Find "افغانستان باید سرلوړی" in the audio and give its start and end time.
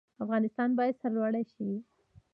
0.23-1.43